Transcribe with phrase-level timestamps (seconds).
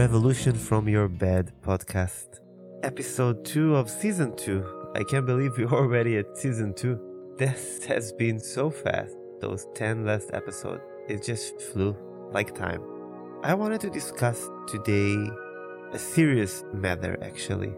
[0.00, 2.40] Revolution from Your Bed podcast,
[2.82, 4.92] episode 2 of season 2.
[4.94, 7.34] I can't believe we're already at season 2.
[7.36, 10.80] This has been so fast, those 10 last episodes.
[11.06, 11.94] It just flew
[12.32, 12.80] like time.
[13.42, 15.18] I wanted to discuss today
[15.92, 17.74] a serious matter actually.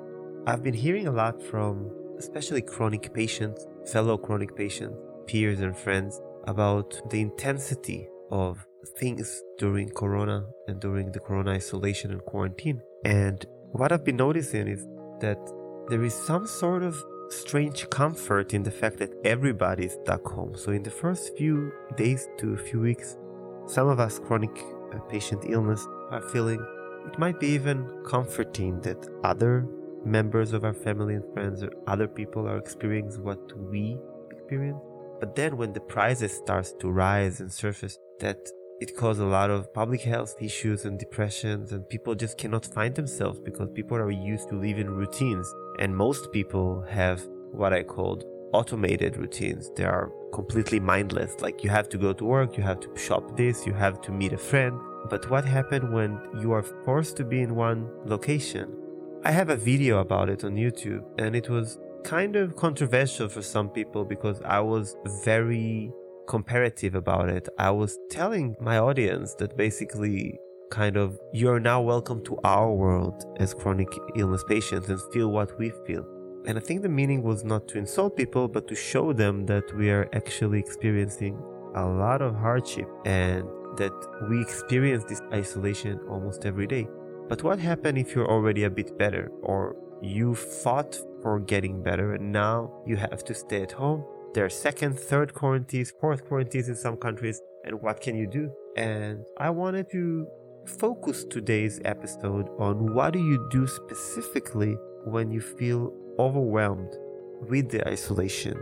[0.46, 4.96] I've been hearing a lot from especially chronic patients, fellow chronic patients,
[5.26, 8.64] peers, and friends about the intensity of
[8.98, 12.82] things during Corona and during the Corona isolation and quarantine.
[13.04, 14.86] And what I've been noticing is
[15.20, 15.38] that
[15.88, 20.54] there is some sort of strange comfort in the fact that everybody is stuck home.
[20.56, 23.16] So, in the first few days to a few weeks,
[23.66, 26.64] some of us chronic uh, patient illness are feeling
[27.06, 29.66] it might be even comforting that other
[30.04, 33.98] members of our family and friends or other people are experiencing what we
[34.30, 34.78] experience.
[35.20, 38.38] But then when the prices starts to rise and surface, that
[38.82, 42.96] it caused a lot of public health issues and depressions and people just cannot find
[42.96, 45.46] themselves because people are used to live in routines.
[45.78, 49.70] And most people have what i called automated routines.
[49.76, 51.40] They are completely mindless.
[51.40, 54.10] Like you have to go to work you have to shop this you have to
[54.10, 54.74] meet a friend.
[55.08, 58.66] But what happened when you are forced to be in one location?
[59.24, 63.42] I have a video about it on youtube and it was kind of controversial for
[63.42, 65.92] some people because i was very
[66.26, 70.38] comparative about it, I was telling my audience that basically,
[70.70, 75.58] kind of, you're now welcome to our world as chronic illness patients and feel what
[75.58, 76.06] we feel.
[76.46, 79.64] And I think the meaning was not to insult people, but to show them that
[79.76, 81.40] we are actually experiencing
[81.74, 83.44] a lot of hardship and
[83.76, 83.92] that
[84.28, 86.86] we experience this isolation almost every day.
[87.28, 92.14] But what happened if you're already a bit better or you fought for getting better
[92.14, 96.68] and now you have to stay at home there are second, third quarantines, fourth quarantines
[96.68, 98.50] in some countries, and what can you do?
[98.76, 100.26] And I wanted to
[100.66, 106.96] focus today's episode on what do you do specifically when you feel overwhelmed
[107.48, 108.58] with the isolation,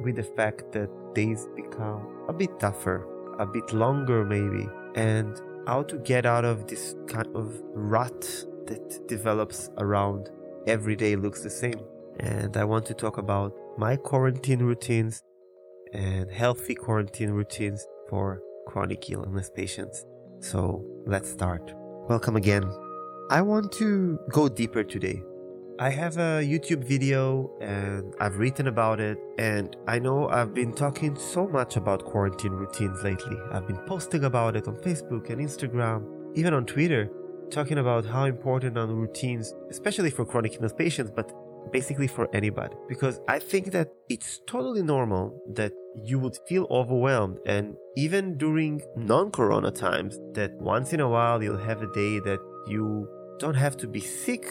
[0.00, 3.06] with the fact that days become a bit tougher,
[3.38, 8.20] a bit longer maybe, and how to get out of this kind of rut
[8.66, 10.30] that develops around
[10.66, 11.80] every day looks the same.
[12.20, 15.22] And I want to talk about my quarantine routines
[15.92, 20.04] and healthy quarantine routines for chronic illness patients.
[20.40, 21.72] So let's start.
[22.08, 22.64] Welcome again.
[23.30, 25.22] I want to go deeper today.
[25.80, 30.72] I have a YouTube video and I've written about it, and I know I've been
[30.72, 33.36] talking so much about quarantine routines lately.
[33.50, 37.10] I've been posting about it on Facebook and Instagram, even on Twitter,
[37.50, 41.32] talking about how important are routines, especially for chronic illness patients, but
[41.70, 42.74] basically for anybody.
[42.88, 48.82] Because I think that it's totally normal that you would feel overwhelmed and even during
[48.96, 53.08] non-corona times that once in a while you'll have a day that you
[53.38, 54.46] don't have to be sick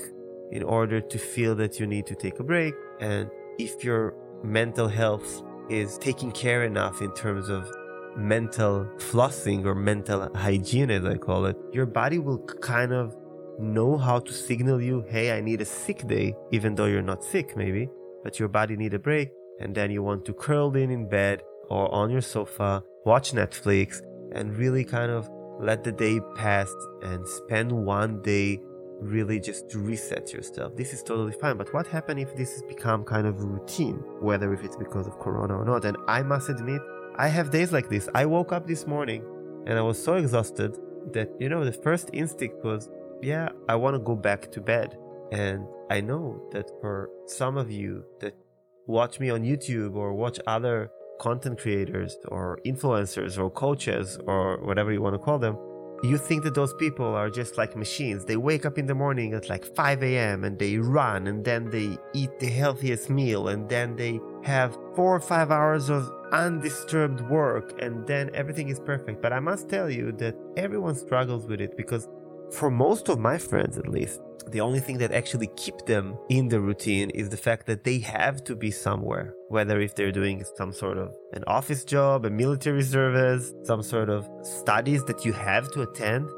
[0.51, 2.73] in order to feel that you need to take a break.
[2.99, 7.69] And if your mental health is taken care enough in terms of
[8.15, 13.15] mental flossing or mental hygiene as I call it your body will kind of
[13.59, 17.23] know how to signal you, hey, I need a sick day, even though you're not
[17.23, 17.89] sick, maybe,
[18.23, 21.41] but your body need a break, and then you want to curl in in bed
[21.69, 24.01] or on your sofa, watch Netflix,
[24.33, 28.59] and really kind of let the day pass and spend one day
[28.99, 30.75] really just to reset yourself.
[30.75, 31.57] This is totally fine.
[31.57, 35.19] But what happens if this has become kind of routine, whether if it's because of
[35.19, 35.85] corona or not?
[35.85, 36.81] And I must admit,
[37.15, 38.09] I have days like this.
[38.15, 39.23] I woke up this morning
[39.65, 40.77] and I was so exhausted
[41.13, 42.89] that, you know, the first instinct was
[43.23, 44.97] yeah, I want to go back to bed.
[45.31, 48.35] And I know that for some of you that
[48.87, 54.91] watch me on YouTube or watch other content creators or influencers or coaches or whatever
[54.91, 55.57] you want to call them,
[56.03, 58.25] you think that those people are just like machines.
[58.25, 60.43] They wake up in the morning at like 5 a.m.
[60.43, 65.15] and they run and then they eat the healthiest meal and then they have four
[65.15, 69.21] or five hours of undisturbed work and then everything is perfect.
[69.21, 72.09] But I must tell you that everyone struggles with it because
[72.51, 76.49] for most of my friends at least, the only thing that actually keep them in
[76.49, 80.43] the routine is the fact that they have to be somewhere whether if they're doing
[80.55, 85.33] some sort of an office job a military service some sort of studies that you
[85.33, 86.29] have to attend.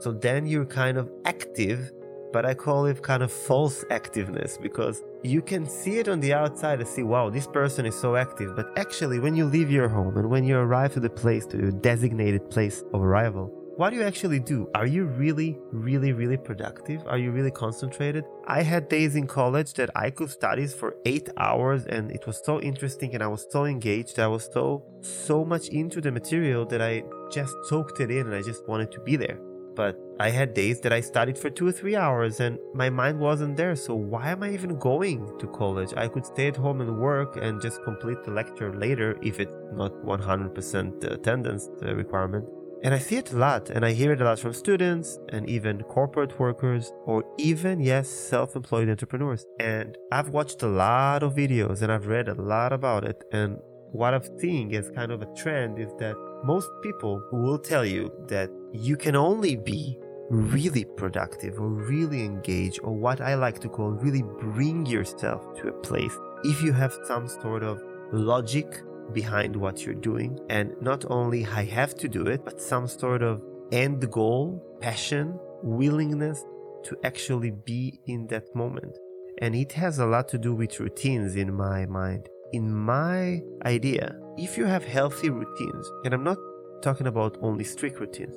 [0.00, 1.90] So then you're kind of active
[2.32, 6.34] but i call it kind of false activeness because you can see it on the
[6.34, 8.54] outside and see wow this person is so active.
[8.54, 11.56] But actually when you leave your home and when you arrive to the place to
[11.56, 14.70] your designated place of arrival what do you actually do?
[14.74, 17.06] Are you really, really, really productive?
[17.06, 18.24] Are you really concentrated?
[18.46, 22.40] I had days in college that I could study for eight hours and it was
[22.42, 24.18] so interesting and I was so engaged.
[24.18, 28.34] I was so, so much into the material that I just soaked it in and
[28.34, 29.38] I just wanted to be there.
[29.74, 33.20] But I had days that I studied for two or three hours and my mind
[33.20, 33.76] wasn't there.
[33.76, 35.92] So why am I even going to college?
[35.94, 39.52] I could stay at home and work and just complete the lecture later if it's
[39.74, 42.46] not 100% attendance uh, requirement.
[42.86, 45.50] And I see it a lot, and I hear it a lot from students and
[45.50, 49.44] even corporate workers, or even, yes, self employed entrepreneurs.
[49.58, 53.24] And I've watched a lot of videos and I've read a lot about it.
[53.32, 53.58] And
[53.90, 58.12] what I'm seeing as kind of a trend is that most people will tell you
[58.28, 59.98] that you can only be
[60.30, 65.70] really productive or really engaged, or what I like to call really bring yourself to
[65.70, 68.80] a place if you have some sort of logic
[69.12, 70.38] behind what you're doing.
[70.48, 73.42] And not only I have to do it, but some sort of
[73.72, 76.44] end goal, passion, willingness
[76.84, 78.96] to actually be in that moment.
[79.38, 82.28] And it has a lot to do with routines in my mind.
[82.52, 86.38] In my idea, if you have healthy routines, and I'm not
[86.80, 88.34] talking about only strict routines,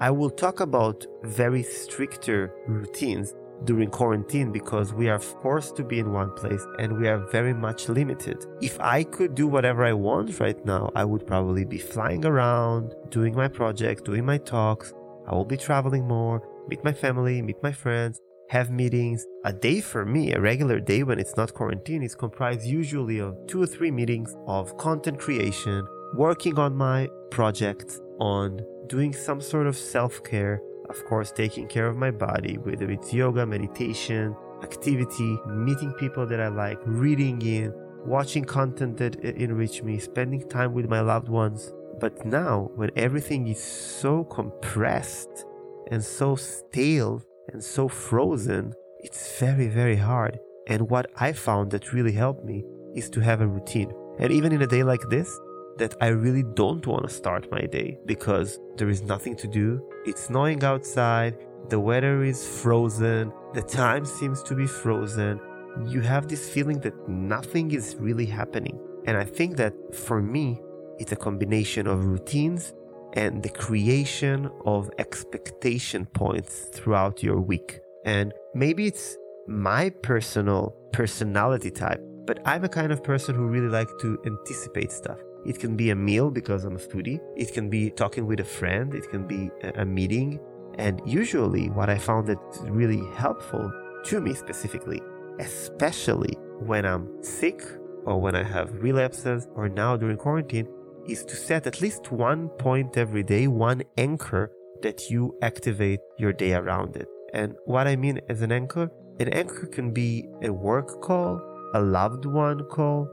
[0.00, 3.34] I will talk about very stricter routines
[3.64, 7.54] during quarantine because we are forced to be in one place and we are very
[7.54, 8.44] much limited.
[8.60, 12.94] If I could do whatever I want right now, I would probably be flying around,
[13.10, 14.92] doing my project, doing my talks.
[15.26, 19.26] I will be traveling more, meet my family, meet my friends, have meetings.
[19.44, 23.36] A day for me, a regular day when it's not quarantine, is comprised usually of
[23.46, 29.66] two or three meetings of content creation, working on my projects, on doing some sort
[29.66, 35.38] of self care, of course, taking care of my body, whether it's yoga, meditation, activity,
[35.46, 37.72] meeting people that I like, reading in,
[38.04, 41.72] watching content that enrich me, spending time with my loved ones.
[42.00, 45.44] But now, when everything is so compressed
[45.90, 50.38] and so stale and so frozen, it's very, very hard.
[50.66, 52.64] And what I found that really helped me
[52.94, 53.92] is to have a routine.
[54.18, 55.38] And even in a day like this,
[55.78, 59.82] that I really don't want to start my day because there is nothing to do.
[60.04, 61.36] It's snowing outside,
[61.68, 65.40] the weather is frozen, the time seems to be frozen.
[65.86, 68.78] You have this feeling that nothing is really happening.
[69.06, 70.60] And I think that for me,
[70.98, 72.74] it's a combination of routines
[73.14, 77.80] and the creation of expectation points throughout your week.
[78.04, 79.16] And maybe it's
[79.46, 84.92] my personal personality type, but I'm a kind of person who really like to anticipate
[84.92, 85.18] stuff.
[85.46, 87.20] It can be a meal because I'm a foodie.
[87.36, 88.94] It can be talking with a friend.
[88.94, 90.40] It can be a, meeting.
[90.78, 93.72] And usually, what I found that really helpful
[94.04, 95.00] to me specifically,
[95.38, 97.62] especially when I'm sick
[98.04, 100.68] or when I have relapses or now during quarantine,
[101.06, 104.52] is to set at least one point every day, one anchor
[104.82, 107.08] that you activate your day around it.
[107.32, 111.40] And what I mean as an anchor, an anchor can be a work call,
[111.74, 113.08] a loved one call,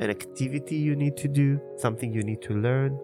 [0.00, 2.98] an activity you need to do, something you need to learn,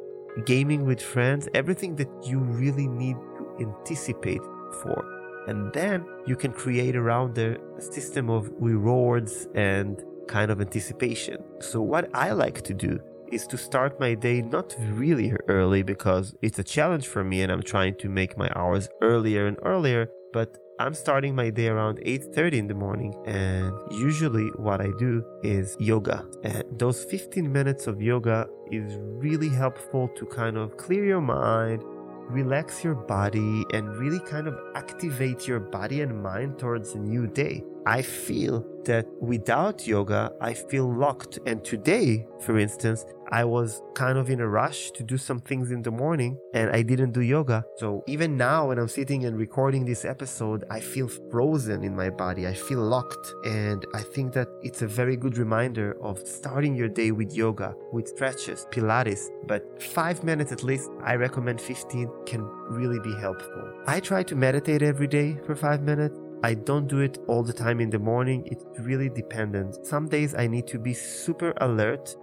[0.44, 4.42] gaming with friends, everything that you really need to anticipate
[4.82, 5.04] for.
[5.46, 11.36] And then you can create around there a system of rewards and kind of anticipation.
[11.60, 12.98] So, what I like to do
[13.30, 17.52] is to start my day not really early because it's a challenge for me and
[17.52, 22.00] I'm trying to make my hours earlier and earlier, but I'm starting my day around
[22.04, 26.26] 8:30 in the morning and usually what I do is yoga.
[26.44, 31.82] And those 15 minutes of yoga is really helpful to kind of clear your mind,
[32.28, 37.26] relax your body and really kind of activate your body and mind towards a new
[37.26, 37.64] day.
[37.86, 41.38] I feel that without yoga, I feel locked.
[41.46, 45.70] And today, for instance, I was kind of in a rush to do some things
[45.70, 47.64] in the morning and I didn't do yoga.
[47.76, 52.10] So even now, when I'm sitting and recording this episode, I feel frozen in my
[52.10, 52.46] body.
[52.46, 53.32] I feel locked.
[53.44, 57.74] And I think that it's a very good reminder of starting your day with yoga,
[57.92, 59.28] with stretches, Pilates.
[59.46, 63.72] But five minutes at least, I recommend 15 can really be helpful.
[63.86, 66.18] I try to meditate every day for five minutes.
[66.42, 68.46] I don't do it all the time in the morning.
[68.46, 69.84] It's really dependent.
[69.86, 72.14] Some days I need to be super alert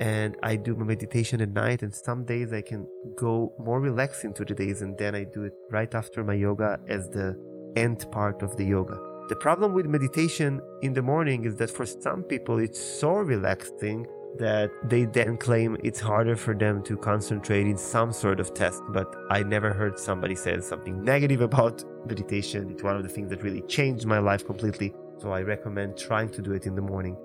[0.00, 2.86] and I do my meditation at night and some days I can
[3.16, 6.80] go more relaxed into the days and then I do it right after my yoga
[6.88, 7.38] as the
[7.76, 8.98] end part of the yoga.
[9.28, 14.06] The problem with meditation in the morning is that for some people it's so relaxing
[14.38, 18.82] that they then claim it's harder for them to concentrate in some sort of test.
[18.88, 22.70] But I never heard somebody say something negative about meditation.
[22.70, 24.92] It's one of the things that really changed my life completely.
[25.18, 27.16] So I recommend trying to do it in the morning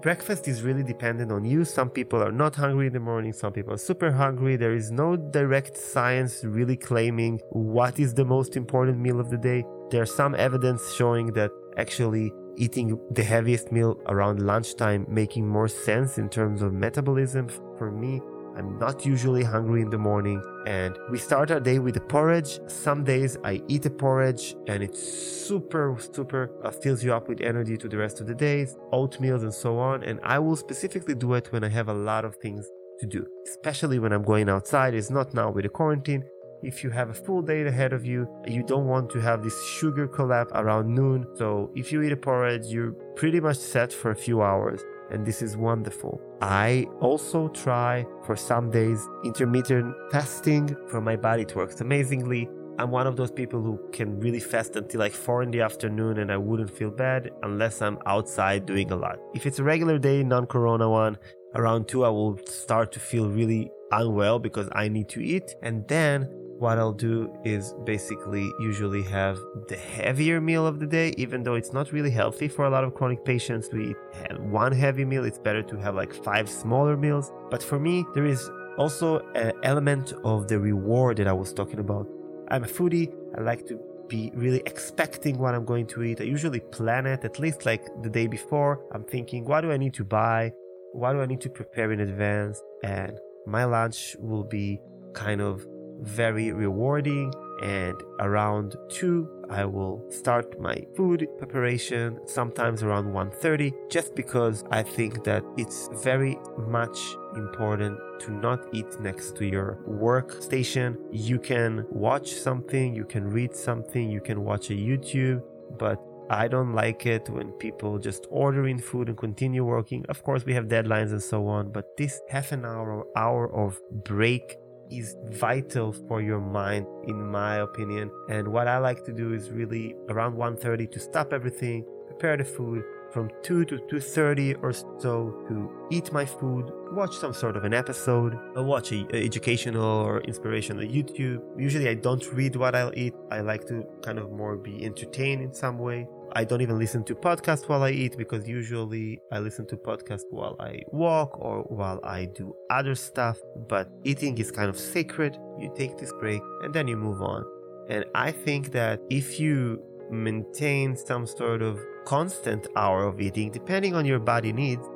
[0.00, 1.64] breakfast is really dependent on you.
[1.64, 4.56] Some people are not hungry in the morning, some people are super hungry.
[4.56, 9.38] There is no direct science really claiming what is the most important meal of the
[9.38, 9.64] day.
[9.90, 16.18] There's some evidence showing that actually eating the heaviest meal around lunchtime making more sense
[16.18, 17.48] in terms of metabolism
[17.78, 18.20] for me
[18.56, 20.42] I'm not usually hungry in the morning.
[20.66, 22.60] And we start our day with a porridge.
[22.68, 27.40] Some days I eat a porridge and it's super, super uh, fills you up with
[27.40, 30.04] energy to the rest of the days, oatmeal and so on.
[30.04, 32.66] And I will specifically do it when I have a lot of things
[33.00, 34.94] to do, especially when I'm going outside.
[34.94, 36.24] It's not now with the quarantine.
[36.62, 39.66] If you have a full day ahead of you, you don't want to have this
[39.66, 41.26] sugar collapse around noon.
[41.34, 44.80] So if you eat a porridge, you're pretty much set for a few hours
[45.10, 46.20] and this is wonderful.
[46.44, 51.44] I also try for some days intermittent fasting for my body.
[51.44, 52.50] It works amazingly.
[52.78, 56.18] I'm one of those people who can really fast until like 4 in the afternoon
[56.18, 59.20] and I wouldn't feel bad unless I'm outside doing a lot.
[59.32, 61.16] If it's a regular day, non corona one,
[61.54, 65.54] around 2 I will start to feel really unwell because I need to eat.
[65.62, 71.14] And then what I'll do is basically usually have the heavier meal of the day,
[71.16, 73.96] even though it's not really healthy for a lot of chronic patients to eat
[74.38, 75.24] one heavy meal.
[75.24, 77.32] It's better to have like five smaller meals.
[77.50, 81.78] But for me, there is also an element of the reward that I was talking
[81.78, 82.08] about.
[82.48, 83.12] I'm a foodie.
[83.36, 86.20] I like to be really expecting what I'm going to eat.
[86.20, 88.80] I usually plan it at least like the day before.
[88.92, 90.52] I'm thinking, what do I need to buy?
[90.92, 92.62] What do I need to prepare in advance?
[92.82, 94.80] And my lunch will be
[95.14, 95.66] kind of
[96.04, 97.32] very rewarding
[97.62, 104.82] and around 2 I will start my food preparation sometimes around 1:30 just because I
[104.82, 110.96] think that it's very much important to not eat next to your workstation.
[111.10, 115.42] You can watch something, you can read something, you can watch a YouTube,
[115.78, 115.98] but
[116.30, 120.06] I don't like it when people just order in food and continue working.
[120.08, 123.52] Of course, we have deadlines and so on, but this half an hour or hour
[123.54, 124.56] of break
[124.98, 128.10] is vital for your mind in my opinion.
[128.28, 132.44] And what i like to do is really around 1.30 to stop everything prepare the
[132.44, 132.84] food.
[133.12, 137.72] From 2 to 2.30 or so to eat my food watch some sort of an
[137.72, 141.40] episode watch a, a educational or inspirational youtube.
[141.56, 143.14] Usually i don't read what i'll eat.
[143.30, 147.04] I like to kind of more be entertained in some way I don't even listen
[147.04, 151.62] to podcasts while I eat because usually I listen to podcasts while I walk or
[151.62, 153.38] while I do other stuff.
[153.68, 155.38] But eating is kind of sacred.
[155.60, 157.44] You take this break and then you move on.
[157.88, 163.94] And I think that if you maintain some sort of constant hour of eating, depending
[163.94, 164.88] on your body needs,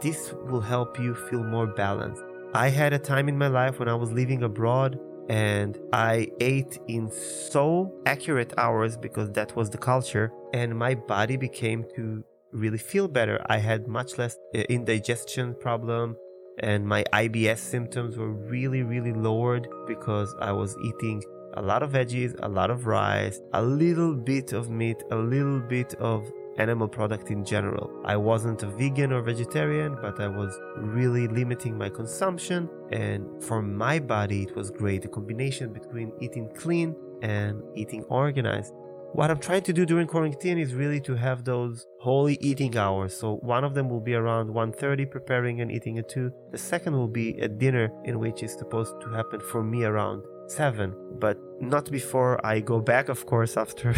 [0.00, 2.22] this will help you feel more balanced.
[2.54, 6.78] I had a time in my life when I was living abroad and I ate
[6.88, 12.78] in so accurate hours because that was the culture, and my body became to really
[12.78, 13.44] feel better.
[13.46, 16.16] I had much less uh, indigestion problem,
[16.60, 21.22] and my IBS symptoms were really, really lowered because I was eating
[21.54, 25.60] a lot of veggies, a lot of rice, a little bit of meat, a little
[25.60, 27.90] bit of animal product in general.
[28.04, 32.68] I wasn't a vegan or vegetarian, but I was really limiting my consumption.
[32.90, 35.02] And for my body, it was great.
[35.02, 38.72] The combination between eating clean and eating organized.
[39.12, 43.16] What I'm trying to do during quarantine is really to have those holy eating hours.
[43.16, 46.30] So one of them will be around 1:30 preparing and eating at 2.
[46.50, 50.22] The second will be a dinner in which is supposed to happen for me around
[50.48, 53.94] 7 but not before i go back of course after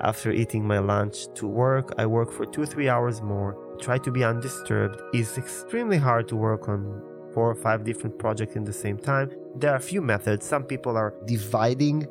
[0.00, 3.56] after eating my lunch to work i work for 2 3 hours more.
[3.80, 5.00] Try to be undisturbed.
[5.12, 9.30] It's extremely hard to work on four or five different projects in the same time.
[9.56, 10.46] There are a few methods.
[10.46, 12.06] Some people are dividing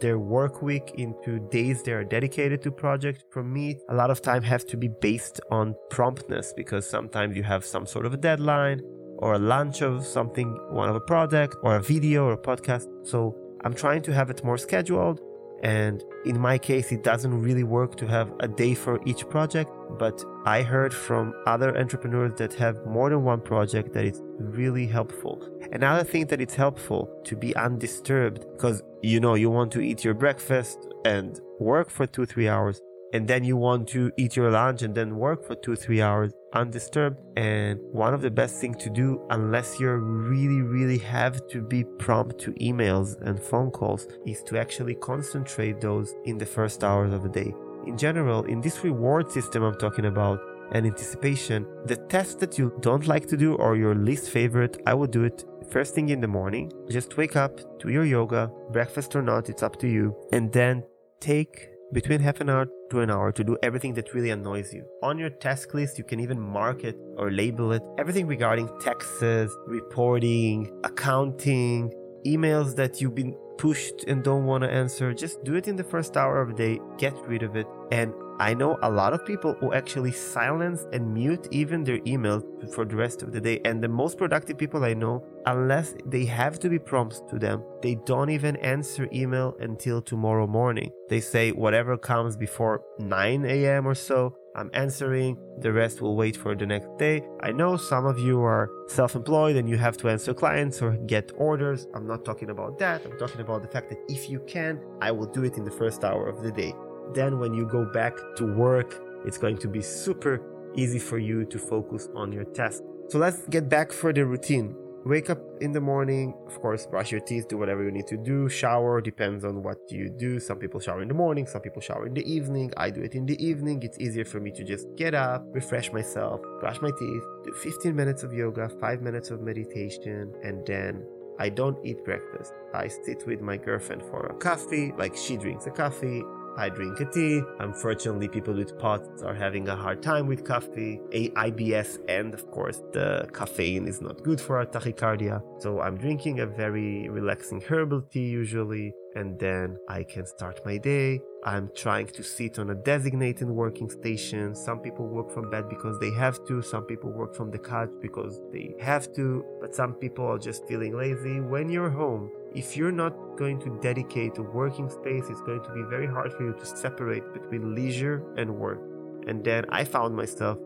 [0.00, 3.24] their work week into days they are dedicated to project.
[3.30, 7.42] For me a lot of time has to be based on promptness because sometimes you
[7.42, 8.80] have some sort of a deadline
[9.18, 12.86] or a launch of something, one of a product or a video or a podcast.
[13.06, 15.20] So I'm trying to have it more scheduled.
[15.62, 19.70] And in my case, it doesn't really work to have a day for each project.
[19.98, 24.86] But I heard from other entrepreneurs that have more than one project that it's really
[24.86, 25.42] helpful.
[25.72, 30.04] Another thing that it's helpful to be undisturbed because you know you want to eat
[30.04, 32.80] your breakfast and work for two, three hours
[33.12, 36.32] and then you want to eat your lunch and then work for two three hours
[36.54, 41.60] undisturbed and one of the best things to do unless you really really have to
[41.60, 46.82] be prompt to emails and phone calls is to actually concentrate those in the first
[46.82, 47.54] hours of the day.
[47.86, 50.40] In general in this reward system i'm talking about
[50.72, 54.92] and anticipation the test that you don't like to do or your least favorite i
[54.92, 56.72] would do it first thing in the morning.
[56.88, 60.16] Just wake up do your yoga breakfast or not it's up to you.
[60.32, 60.84] And then
[61.20, 64.84] take between half an hour to an hour to do everything that really annoys you.
[65.02, 67.82] On your task list, you can even mark it or label it.
[67.98, 71.92] Everything regarding taxes, reporting, accounting,
[72.26, 75.12] emails that you've been pushed and don't want to answer.
[75.12, 77.66] Just do it in the first hour of the day, get rid of it.
[77.90, 82.40] And I know a lot of people who actually silence and mute even their email
[82.72, 83.60] for the rest of the day.
[83.64, 87.64] And the most productive people I know, unless they have to be prompts to them,
[87.82, 90.92] they don't even answer email until tomorrow morning.
[91.08, 93.88] They say whatever comes before 9 a.m.
[93.88, 97.22] or so, I'm answering, the rest will wait for the next day.
[97.40, 100.92] I know some of you are self employed and you have to answer clients or
[101.06, 101.86] get orders.
[101.94, 103.04] I'm not talking about that.
[103.04, 105.70] I'm talking about the fact that if you can, I will do it in the
[105.70, 106.72] first hour of the day.
[107.14, 110.40] Then, when you go back to work, it's going to be super
[110.74, 112.82] easy for you to focus on your task.
[113.08, 114.74] So, let's get back for the routine.
[115.04, 118.16] Wake up in the morning, of course, brush your teeth, do whatever you need to
[118.16, 120.38] do, shower, depends on what you do.
[120.40, 122.72] Some people shower in the morning, some people shower in the evening.
[122.76, 123.82] I do it in the evening.
[123.82, 127.94] It's easier for me to just get up, refresh myself, brush my teeth, do 15
[127.94, 131.06] minutes of yoga, 5 minutes of meditation, and then
[131.38, 132.52] I don't eat breakfast.
[132.74, 136.22] I sit with my girlfriend for a coffee, like she drinks a coffee,
[136.58, 137.40] I drink a tea.
[137.60, 142.50] Unfortunately, people with POTS are having a hard time with coffee, a IBS, and of
[142.50, 145.40] course, the caffeine is not good for our tachycardia.
[145.62, 150.78] So I'm drinking a very relaxing herbal tea usually, and then I can start my
[150.78, 151.20] day.
[151.48, 154.54] I'm trying to sit on a designated working station.
[154.54, 157.88] Some people work from bed because they have to, some people work from the couch
[158.02, 161.40] because they have to, but some people are just feeling lazy.
[161.40, 165.72] When you're home, if you're not going to dedicate a working space, it's going to
[165.72, 168.82] be very hard for you to separate between leisure and work.
[169.26, 170.58] And then I found myself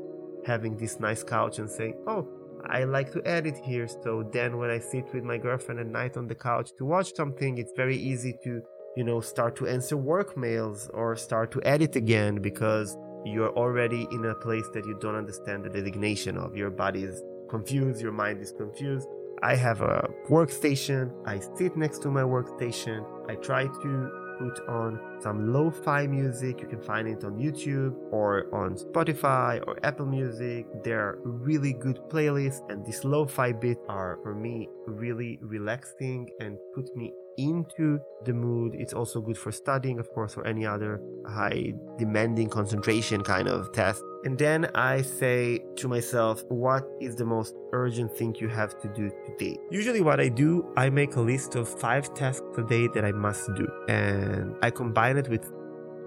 [0.45, 2.27] having this nice couch and saying, Oh,
[2.67, 3.87] I like to edit here.
[3.87, 7.15] So then when I sit with my girlfriend at night on the couch to watch
[7.15, 8.63] something, it's very easy to,
[8.97, 14.07] you know, start to answer work mails or start to edit again because you're already
[14.11, 16.57] in a place that you don't understand the designation of.
[16.57, 19.09] Your body is confused, your mind is confused.
[19.43, 21.13] I have a workstation.
[21.27, 23.05] I sit next to my workstation.
[23.29, 26.61] I try to put on some lo fi music.
[26.61, 30.67] You can find it on YouTube or on Spotify or Apple Music.
[30.85, 36.29] There are really good playlists, and these lo fi bits are for me really relaxing
[36.41, 38.75] and put me into the mood.
[38.75, 43.73] It's also good for studying, of course, or any other high demanding concentration kind of
[43.73, 44.03] test.
[44.25, 48.89] And then I say to myself, what is the most urgent thing you have to
[48.89, 49.59] do today?
[49.71, 53.13] Usually, what I do, I make a list of five tasks a day that I
[53.13, 55.51] must do, and I combine it with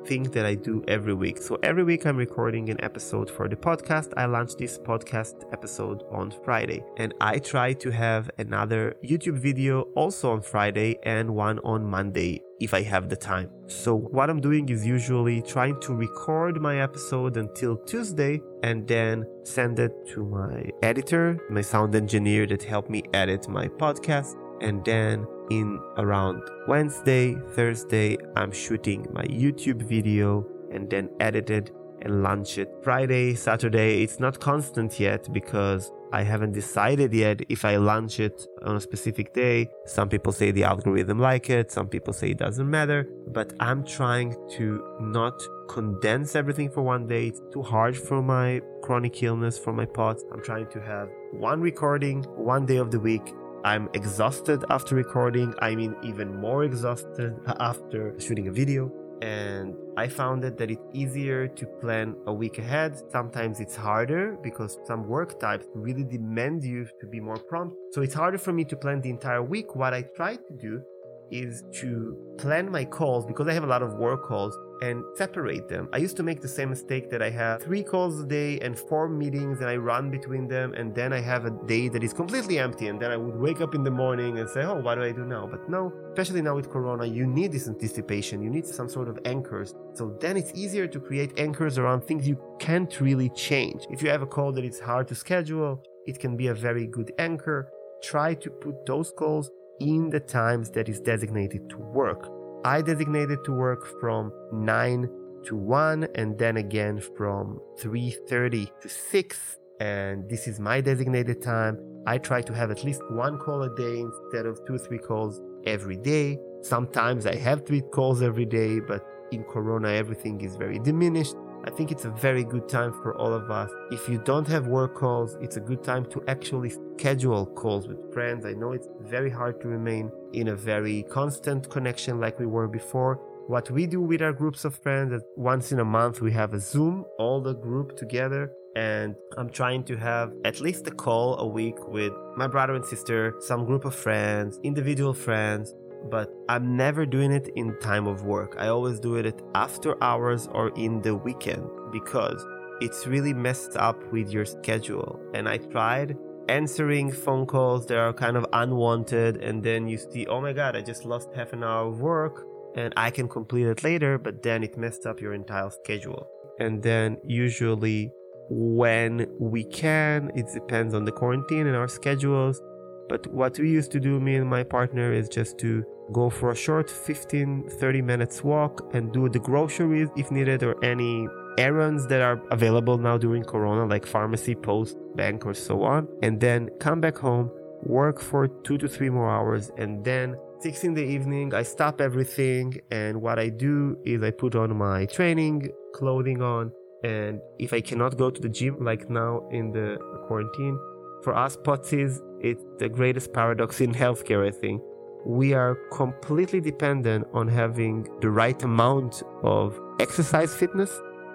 [0.05, 1.41] thing that I do every week.
[1.41, 4.13] So every week I'm recording an episode for the podcast.
[4.15, 9.81] I launch this podcast episode on Friday and I try to have another YouTube video
[9.95, 13.49] also on Friday and one on Monday if I have the time.
[13.67, 19.25] So what I'm doing is usually trying to record my episode until Tuesday and then
[19.43, 24.85] send it to my editor, my sound engineer that helped me edit my podcast and
[24.85, 32.23] then in around Wednesday, Thursday, I'm shooting my YouTube video and then edit it and
[32.23, 32.69] launch it.
[32.84, 38.47] Friday, Saturday, it's not constant yet because I haven't decided yet if I launch it
[38.63, 39.69] on a specific day.
[39.86, 43.84] Some people say the algorithm like it, some people say it doesn't matter, but I'm
[43.84, 47.27] trying to not condense everything for one day.
[47.27, 50.23] It's too hard for my chronic illness, for my POTS.
[50.31, 53.34] I'm trying to have one recording one day of the week
[53.65, 55.56] I'm exhausted after recording.
[55.58, 58.91] I mean, even more exhausted after shooting a video.
[59.23, 62.95] And I found it that it's easier to plan a week ahead.
[63.12, 67.75] Sometimes it's harder because some work types really demand you to be more prompt.
[67.91, 69.75] So it's harder for me to plan the entire week.
[69.75, 70.84] What I try to do
[71.32, 75.67] is to plan my calls because I have a lot of work calls and separate
[75.67, 75.89] them.
[75.93, 78.77] I used to make the same mistake that I have three calls a day and
[78.77, 82.13] four meetings and I run between them and then I have a day that is
[82.13, 84.95] completely empty and then I would wake up in the morning and say, oh, what
[84.95, 85.47] do I do now?
[85.47, 88.41] But no, especially now with Corona, you need this anticipation.
[88.41, 89.75] You need some sort of anchors.
[89.93, 93.85] So then it's easier to create anchors around things you can't really change.
[93.89, 96.88] If you have a call that is hard to schedule, it can be a very
[96.88, 97.69] good anchor.
[98.03, 102.29] Try to put those calls in the times that is designated to work.
[102.65, 105.08] I designated to work from 9
[105.45, 111.78] to 1 and then again from 3:30 to 6 and this is my designated time.
[112.08, 115.39] I try to have at least one call a day instead of two three calls
[115.67, 116.39] every day.
[116.63, 121.36] Sometimes I have three calls every day, but in corona everything is very diminished
[121.67, 123.71] I think it's a very good time for all of us.
[123.89, 128.13] If you don't have work calls, it's a good time to actually schedule calls with
[128.13, 128.45] friends.
[128.45, 132.67] I know it's very hard to remain in a very constant connection like we were
[132.67, 133.15] before.
[133.47, 136.53] What we do with our groups of friends is once in a month we have
[136.53, 141.38] a Zoom, all the group together, and I'm trying to have at least a call
[141.38, 145.73] a week with my brother and sister, some group of friends, individual friends,
[146.10, 148.55] but I'm never doing it in time of work.
[148.58, 152.43] I always do it after hours or in the weekend because
[152.81, 155.19] it's really messed up with your schedule.
[155.34, 156.17] And I tried
[156.49, 160.75] answering phone calls that are kind of unwanted, and then you see, oh my god,
[160.75, 164.43] I just lost half an hour of work and I can complete it later, but
[164.43, 166.27] then it messed up your entire schedule.
[166.60, 168.12] And then usually
[168.49, 172.62] when we can, it depends on the quarantine and our schedules.
[173.08, 176.51] But what we used to do, me and my partner, is just to go for
[176.51, 181.27] a short 15 30 minutes walk and do the groceries if needed or any
[181.58, 186.39] errands that are available now during corona like pharmacy post bank or so on and
[186.39, 187.49] then come back home
[187.84, 192.01] work for two to three more hours and then six in the evening i stop
[192.01, 196.71] everything and what i do is i put on my training clothing on
[197.04, 199.97] and if i cannot go to the gym like now in the
[200.28, 200.80] quarantine
[201.23, 204.82] for us potsies it's the greatest paradox in healthcare i think.
[205.25, 210.91] We are completely dependent on having the right amount of exercise fitness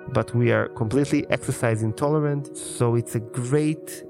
[0.09, 4.05] but we are completely exercise intolerant so it's a great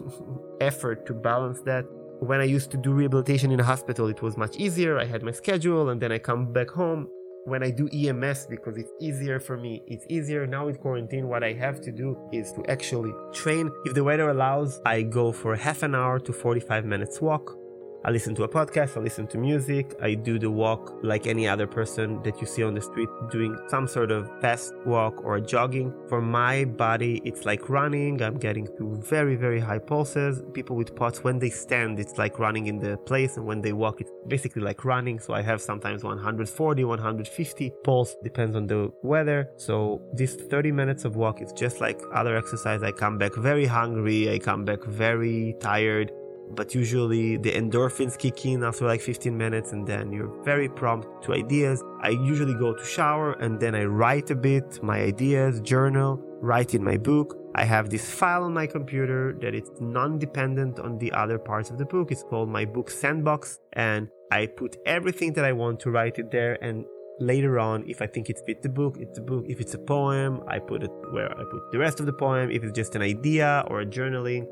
[0.60, 1.84] effort to balance that.
[2.20, 4.98] When i used to do rehabilitation in a hospital it was much easier.
[4.98, 7.08] I had my schedule and then i come back home.
[7.44, 10.46] When i do ems because it's easier for me it's easier.
[10.46, 13.70] Now with quarantine what i have to do is to actually train.
[13.84, 17.57] If the weather allows i go for half an hour to 45 minutes walk
[18.04, 21.48] I listen to a podcast, I listen to music, I do the walk like any
[21.48, 25.40] other person that you see on the street doing some sort of fast walk or
[25.40, 25.92] jogging.
[26.08, 28.22] For my body, it's like running.
[28.22, 30.42] I'm getting to very, very high pulses.
[30.54, 33.72] People with POTS, when they stand, it's like running in the place, and when they
[33.72, 35.18] walk, it's basically like running.
[35.18, 39.50] So I have sometimes 140, 150 pulse, depends on the weather.
[39.56, 42.84] So this 30 minutes of walk is just like other exercise.
[42.84, 46.12] I come back very hungry, I come back very tired
[46.54, 51.06] but usually the endorphins kick in after like 15 minutes and then you're very prompt
[51.24, 51.82] to ideas.
[52.02, 56.74] I usually go to shower and then I write a bit my ideas, journal, write
[56.74, 57.36] in my book.
[57.54, 61.78] I have this file on my computer that it's non-dependent on the other parts of
[61.78, 62.12] the book.
[62.12, 66.30] It's called my book sandbox and I put everything that I want to write it
[66.30, 66.84] there and
[67.20, 69.78] later on if i think it fits the book it's a book if it's a
[69.78, 72.94] poem i put it where i put the rest of the poem if it's just
[72.94, 74.46] an idea or a journaling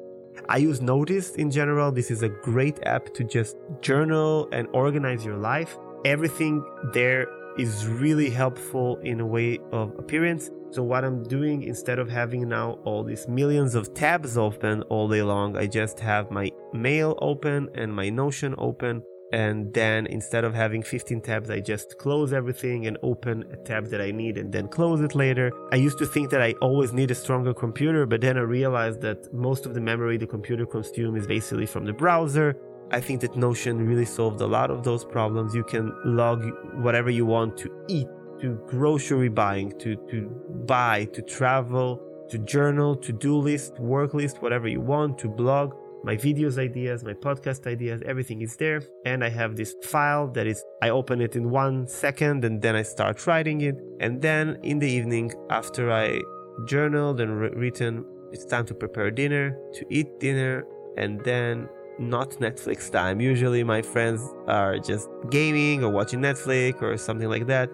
[0.49, 1.93] I use Notion in general.
[1.93, 5.77] This is a great app to just journal and organize your life.
[6.05, 7.27] Everything there
[7.59, 10.51] is really helpful in a way of appearance.
[10.71, 15.09] So, what I'm doing instead of having now all these millions of tabs open all
[15.09, 20.45] day long, I just have my mail open and my Notion open and then instead
[20.45, 24.39] of having 15 tabs i just close everything and open a tab that i need
[24.39, 25.51] and then close it later.
[25.73, 29.01] I used to think that i always need a stronger computer but then i realized
[29.03, 32.57] that most of the memory the computer consumes is basically from the browser.
[32.91, 35.57] I think that notion really solved a lot of those problems.
[35.57, 36.45] You can log
[36.85, 38.07] whatever you want to eat
[38.41, 40.29] to grocery buying to, to
[40.67, 45.75] buy to travel to journal to do list work list whatever you want to blog
[46.07, 48.81] my videos ideas, my podcast ideas, everything is there.
[49.05, 52.77] And I have this file that is, I open it in one second and then
[52.77, 53.75] I start writing it.
[53.99, 56.21] And then in the evening, after I
[56.65, 60.65] journaled and re- written, it's time to prepare dinner, to eat dinner,
[60.97, 63.21] and then not Netflix time.
[63.21, 67.69] Usually my friends are just gaming or watching Netflix or something like that.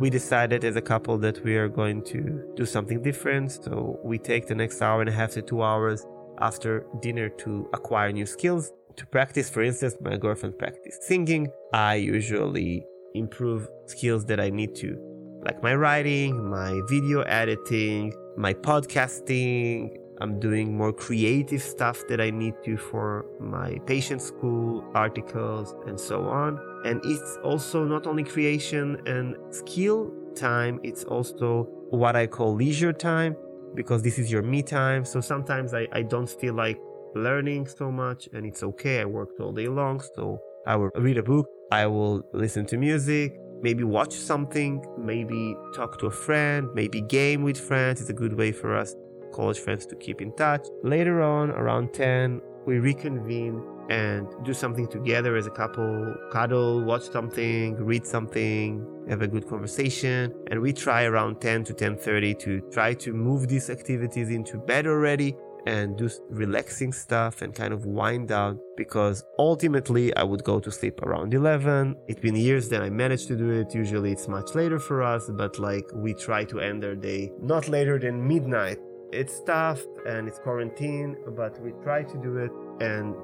[0.00, 3.52] We decided as a couple that we are going to do something different.
[3.52, 6.04] So we take the next hour and a half to two hours
[6.40, 8.72] after dinner to acquire new skills.
[8.96, 11.48] To practice, for instance, my girlfriend practice singing.
[11.72, 14.96] I usually improve skills that I need to,
[15.44, 19.96] like my writing, my video editing, my podcasting.
[20.18, 26.00] I'm doing more creative stuff that I need to for my patient school articles and
[26.00, 26.58] so on.
[26.86, 32.94] And it's also not only creation and skill time, it's also what I call leisure
[32.94, 33.36] time
[33.76, 35.04] because this is your me time.
[35.04, 36.80] So sometimes I, I don't feel like
[37.14, 39.00] learning so much and it's okay.
[39.00, 40.00] I worked all day long.
[40.14, 45.56] So I will read a book, I will listen to music, maybe watch something, maybe
[45.74, 48.00] talk to a friend, maybe game with friends.
[48.00, 48.94] It's a good way for us
[49.32, 50.66] college friends to keep in touch.
[50.82, 57.02] Later on, around 10, we reconvene and do something together as a couple cuddle watch
[57.10, 62.60] something read something have a good conversation and we try around 10 to 10.30 to
[62.72, 67.84] try to move these activities into bed already and do relaxing stuff and kind of
[67.84, 71.96] wind down because ultimately I would go to sleep around 11.
[72.06, 73.74] It's been years that I managed to do it.
[73.74, 77.68] Usually it's much later for us, but like we try to end our day not
[77.68, 78.78] later than midnight.
[79.12, 83.14] It's tough and it's quarantine, but we try to do it and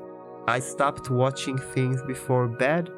[0.48, 2.90] I stopped watching things before bed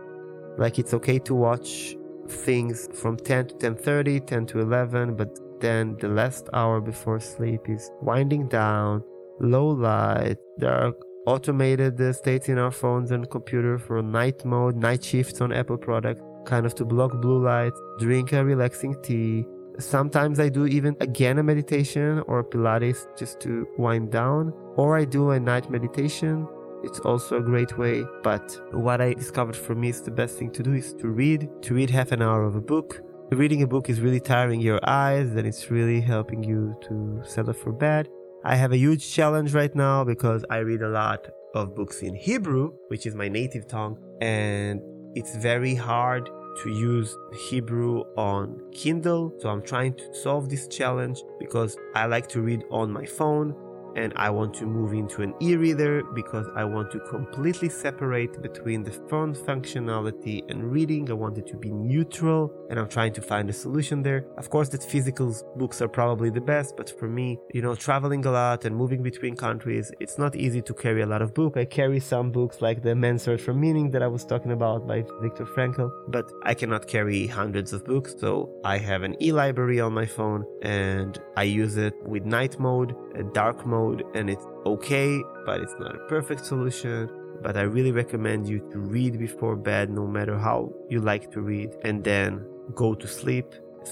[0.57, 1.97] Like it's okay to watch
[2.29, 7.69] things from 10 to 10:30, 10 to 11, but then the last hour before sleep
[7.69, 9.03] is winding down,
[9.41, 10.37] low light.
[10.59, 10.93] There are
[11.27, 15.79] automated uh, states in our phones and computer for night mode, night shifts on Apple
[15.79, 17.73] products, kind of to block blue light.
[17.99, 19.45] Drink a relaxing tea.
[19.79, 25.05] Sometimes I do even again a meditation or Pilates just to wind down, or I
[25.05, 26.47] do a night meditation.
[26.85, 28.05] It's also a great way.
[28.23, 31.49] But what I discovered for me is the best thing to do is to read,
[31.63, 33.01] to read half an hour of a book.
[33.33, 37.55] Reading a book is really tiring your eyes and it's really helping you to settle
[37.55, 38.09] for bed.
[38.45, 42.15] I have a huge challenge right now because I read a lot of books in
[42.15, 44.81] Hebrew, which is my native tongue, and
[45.15, 46.29] it's very hard
[46.63, 47.17] to use
[47.49, 49.35] Hebrew on Kindle.
[49.39, 53.55] So I'm trying to solve this challenge because I like to read on my phone
[53.97, 58.83] and I want to move into an e-reader because I want to completely separate between
[58.83, 61.11] the phone functionality and reading.
[61.11, 64.27] I want it to be neutral and I'm trying to find a solution there.
[64.37, 68.25] Of course that physical books are probably the best, but for me, you know, traveling
[68.27, 71.57] a lot and moving between countries, it's not easy to carry a lot of books.
[71.57, 74.87] I carry some books like The Man's Search for Meaning that I was talking about
[74.87, 79.81] by Viktor Frankl, but I cannot carry hundreds of books, so I have an e-library
[79.81, 84.31] on my phone and I use it with night mode, a dark mode mode and
[84.31, 87.11] it's okay, but it's not a perfect solution.
[87.43, 91.41] But I really recommend you to read before bed, no matter how you like to
[91.41, 93.47] read, and then go to sleep.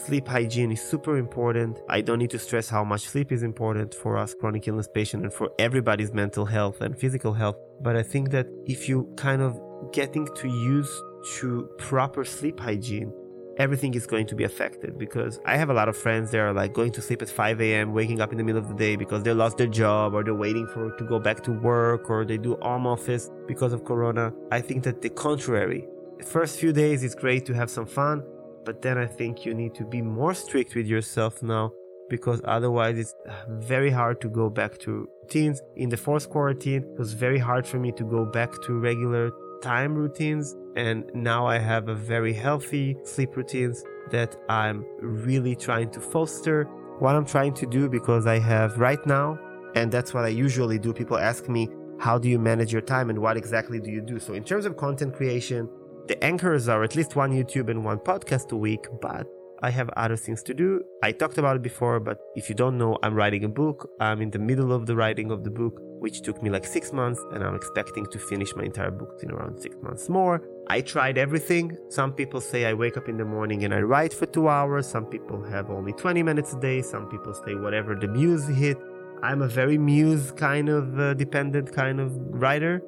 [0.07, 1.79] Sleep hygiene is super important.
[1.89, 5.25] I don't need to stress how much sleep is important for us chronic illness patients
[5.25, 7.57] and for everybody's mental health and physical health.
[7.83, 9.61] But I think that if you kind of
[9.93, 10.91] getting to use
[11.37, 13.13] to proper sleep hygiene
[13.59, 16.53] everything is going to be affected because I have a lot of friends that are
[16.53, 18.97] like going to sleep at 5 a.m., waking up in the middle of the day
[18.97, 22.25] because they lost their job or they're waiting for to go back to work or
[22.25, 24.33] they do home office because of corona.
[24.51, 25.87] I think that the contrary.
[26.19, 28.23] The first few days it's great to have some fun,
[28.65, 31.73] but then I think you need to be more strict with yourself now
[32.09, 35.63] because otherwise it's uh, very hard to go back to routines.
[35.77, 39.33] In the fourth quarantine, it was very hard for me to go back to regular
[39.63, 45.91] time routines and now I have a very healthy sleep routines that I'm really trying
[45.91, 46.65] to foster.
[46.99, 49.39] What I'm trying to do because I have right now,
[49.75, 50.93] and that's what I usually do.
[50.93, 54.19] People ask me, how do you manage your time and what exactly do you do?
[54.19, 55.69] So, in terms of content creation,
[56.07, 59.27] the anchors are at least one YouTube and one podcast a week, but
[59.63, 60.83] I have other things to do.
[61.03, 63.89] I talked about it before, but if you don't know, I'm writing a book.
[64.01, 66.93] I'm in the middle of the writing of the book, which took me like six
[66.93, 70.43] months, and I'm expecting to finish my entire book in around six months more.
[70.67, 71.79] I tried everything.
[71.91, 74.85] Some people say I wake up in the morning and I write for two hours.
[74.87, 76.83] Some people have only 20 minutes a day.
[76.83, 78.79] Some people say whatever the muse hit.
[79.23, 82.11] I'm a very muse kind of uh, dependent kind of
[82.43, 82.83] writer,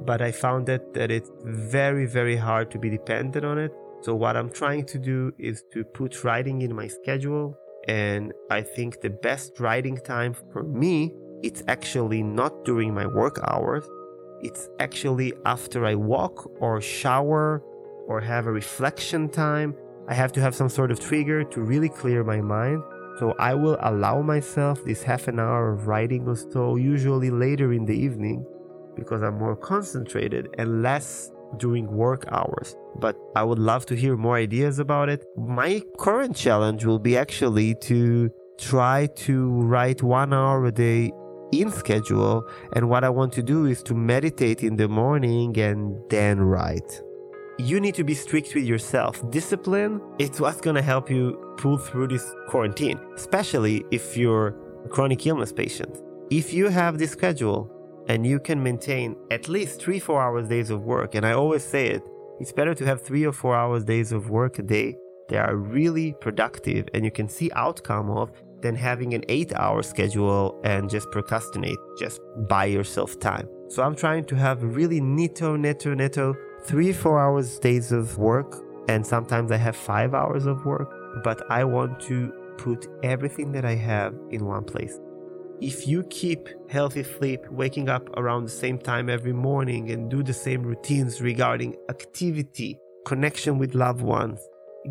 [0.00, 3.72] but I found that, that it's very, very hard to be dependent on it.
[4.02, 7.56] So what I'm trying to do is to put writing in my schedule.
[7.86, 13.38] And I think the best writing time for me, it's actually not during my work
[13.48, 13.88] hours.
[14.42, 17.62] It's actually after I walk or shower
[18.06, 19.74] or have a reflection time.
[20.08, 22.82] I have to have some sort of trigger to really clear my mind.
[23.18, 27.72] So I will allow myself this half an hour of writing or so, usually later
[27.72, 28.46] in the evening,
[28.96, 32.76] because I'm more concentrated and less during work hours.
[32.96, 35.24] But I would love to hear more ideas about it.
[35.36, 41.12] My current challenge will be actually to try to write one hour a day
[41.52, 42.48] in schedule.
[42.74, 47.02] And what I want to do is to meditate in the morning and then write.
[47.58, 49.28] You need to be strict with yourself.
[49.30, 54.88] Discipline, it's what's going to help you pull through this quarantine, especially if you're a
[54.88, 56.00] chronic illness patient.
[56.30, 57.70] If you have this schedule,
[58.08, 61.14] and you can maintain at least three, four hours days of work.
[61.14, 62.02] And I always say it,
[62.40, 64.96] it's better to have three or four hours days of work a day
[65.28, 69.82] They are really productive and you can see outcome of than having an eight hour
[69.82, 73.48] schedule and just procrastinate, just buy yourself time.
[73.68, 78.56] So I'm trying to have really neto, neto, neto, three, four hours days of work.
[78.88, 80.92] And sometimes I have five hours of work,
[81.22, 84.98] but I want to put everything that I have in one place
[85.60, 90.22] if you keep healthy sleep, waking up around the same time every morning and do
[90.22, 94.40] the same routines regarding activity, connection with loved ones,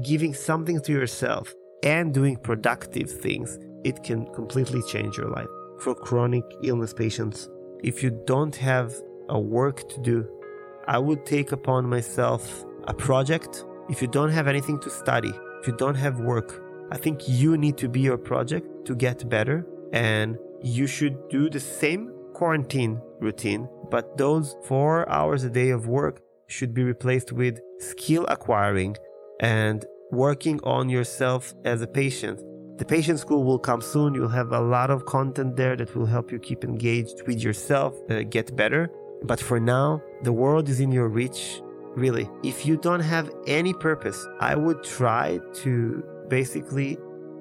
[0.03, 5.47] giving something to yourself, and doing productive things, it can completely change your life.
[5.79, 7.49] For chronic illness patients,
[7.83, 8.93] if you don't have
[9.29, 10.27] a work to do,
[10.87, 13.63] I would take upon myself a project.
[13.89, 16.61] If you don't have anything to study, if you don't have work,
[16.91, 21.49] I think you need to be your project to get better and you should do
[21.49, 27.31] the same quarantine routine, but those four hours a day of work should be replaced
[27.31, 28.95] with skill acquiring
[29.39, 32.41] and working on yourself as a patient.
[32.77, 34.13] The patient school will come soon.
[34.13, 37.93] You'll have a lot of content there that will help you keep engaged with yourself,
[38.09, 38.89] uh, get better.
[39.23, 41.61] But for now, the world is in your reach.
[41.95, 46.97] Really, if you don't have any purpose, I would try to basically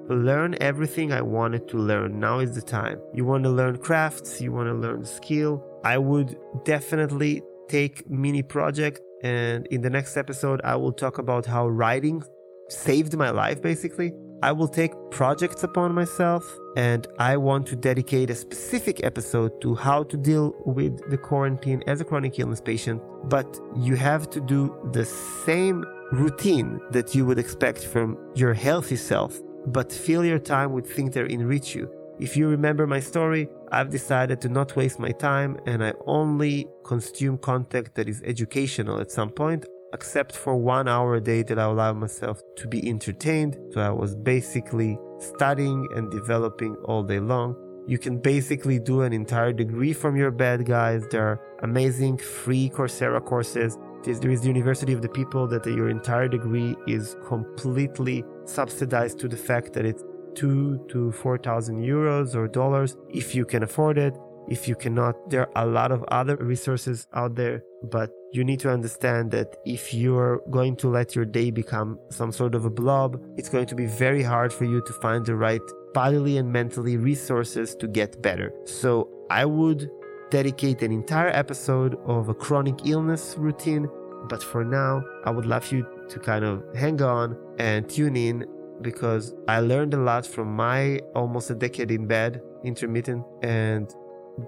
[0.09, 2.19] learn everything I wanted to learn.
[2.19, 2.99] Now is the time.
[3.13, 5.63] You want to learn crafts, you want to learn skill.
[5.85, 11.45] I would definitely take mini project and in the next episode I will talk about
[11.45, 12.23] how writing
[12.69, 14.13] saved my life basically.
[14.41, 16.45] I will take projects upon myself
[16.77, 21.83] and I want to dedicate a specific episode to how to deal with the quarantine
[21.87, 23.01] as a chronic illness patient.
[23.25, 28.95] But you have to do the same routine that you would expect from your healthy
[28.95, 31.91] self, but fill your time with things that enrich you.
[32.19, 36.67] If you remember my story, I've decided to not waste my time and I only
[36.83, 41.57] consume content that is educational at some point, except for one hour a day that
[41.57, 43.57] I allow myself to be entertained.
[43.73, 47.55] So I was basically studying and developing all day long.
[47.87, 51.07] You can basically do an entire degree from your bed, guys.
[51.09, 53.77] There are amazing free Coursera courses.
[54.03, 59.27] There is the University of the People that your entire degree is completely subsidized to
[59.27, 60.03] the fact that it's
[60.35, 64.15] two to four thousand euros or dollars if you can afford it.
[64.47, 68.59] If you cannot, there are a lot of other resources out there, but you need
[68.59, 72.69] to understand that if you're going to let your day become some sort of a
[72.69, 75.61] blob, it's going to be very hard for you to find the right
[75.93, 78.53] bodily and mentally resources to get better.
[78.65, 79.89] So I would
[80.29, 83.87] dedicate an entire episode of a chronic illness routine,
[84.27, 88.45] but for now, I would love you to kind of hang on and tune in
[88.81, 93.93] because I learned a lot from my almost a decade in bed intermittent and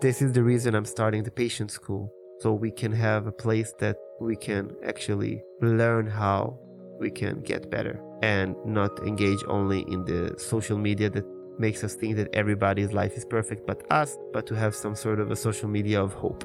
[0.02, 3.74] this is the reason I'm starting the patient school so we can have a place
[3.80, 6.58] that we can actually learn how
[7.00, 11.26] we can get better and not engage only in the social media that
[11.60, 15.20] makes us think that everybody's life is perfect but us but to have some sort
[15.20, 16.44] of a social media of hope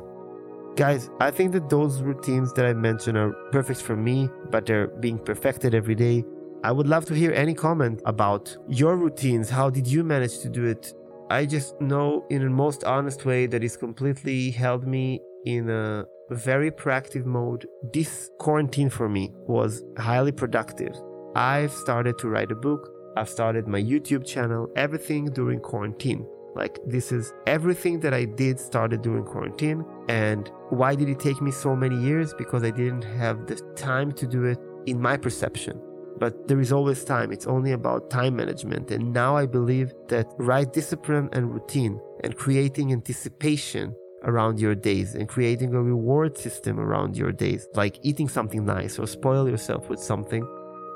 [0.76, 4.88] guys i think that those routines that i mentioned are perfect for me but they're
[4.88, 6.24] being perfected every day
[6.64, 9.48] I would love to hear any comment about your routines.
[9.48, 10.92] How did you manage to do it?
[11.30, 16.04] I just know in the most honest way that it's completely held me in a
[16.30, 17.66] very proactive mode.
[17.94, 20.94] This quarantine for me was highly productive.
[21.35, 22.90] I've started to write a book.
[23.16, 26.26] I've started my YouTube channel, everything during quarantine.
[26.54, 29.85] Like, this is everything that I did started during quarantine.
[30.09, 32.35] And why did it take me so many years?
[32.35, 35.80] Because I didn't have the time to do it in my perception
[36.18, 37.30] but there is always time.
[37.30, 38.90] It's only about time management.
[38.90, 43.94] And now I believe that right discipline and routine and creating anticipation
[44.27, 48.99] around your days and creating a reward system around your days, like eating something nice
[48.99, 50.47] or spoil yourself with something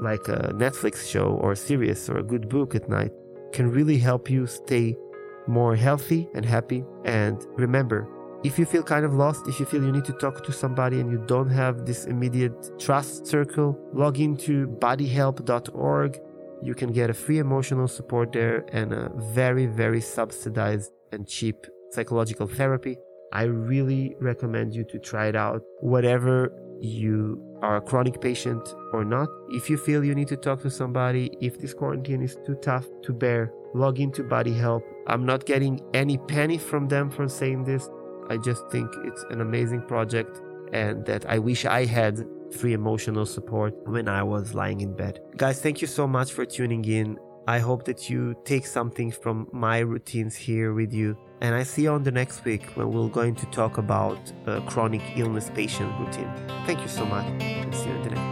[0.01, 3.13] like a Netflix show or a series or a good book at night,
[3.53, 4.97] can really help you stay
[5.47, 6.85] more healthy and happy.
[7.05, 8.09] And remember,
[8.43, 11.01] if you feel kind of lost, if you feel you need to talk to somebody
[11.01, 16.21] and you don't have this immediate trust circle, log into bodyhelp.org.
[16.63, 21.67] You can get a free emotional support there and a very, very subsidized and cheap
[21.91, 22.97] psychological therapy.
[23.33, 29.05] I really recommend you to try it out, whatever you are a chronic patient or
[29.05, 29.29] not.
[29.51, 32.87] If you feel you need to talk to somebody, if this quarantine is too tough
[33.03, 34.83] to bear, log into Body Help.
[35.07, 37.89] I'm not getting any penny from them for saying this.
[38.29, 40.41] I just think it's an amazing project
[40.73, 45.21] and that I wish I had free emotional support when I was lying in bed.
[45.37, 47.19] Guys, thank you so much for tuning in.
[47.51, 51.17] I hope that you take something from my routines here with you.
[51.41, 54.21] And I see you on the next week when we're going to talk about
[54.67, 56.33] chronic illness patient routine.
[56.65, 57.27] Thank you so much.
[57.75, 58.30] See you in the next